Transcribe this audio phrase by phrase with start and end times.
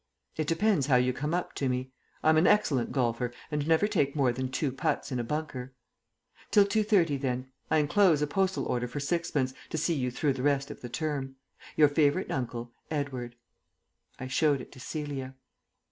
[0.35, 1.91] It depends how you come up to me.
[2.23, 5.73] I am an excellent golfer and never take more than two putts in a bunker.
[6.49, 7.51] "Till 2.30 then.
[7.69, 10.89] I enclose a postal order for sixpence, to see you through the rest of the
[10.89, 11.35] term.
[11.77, 13.35] "Your favourite uncle, "EDWARD."
[14.17, 15.35] I showed it to Celia.